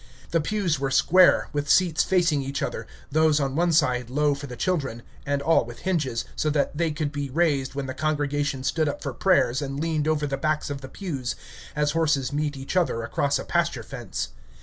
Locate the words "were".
0.79-0.89